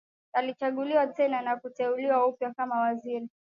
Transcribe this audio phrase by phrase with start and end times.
[0.33, 3.29] Alichaguliwa tena na kuteuliwa upya kama waziri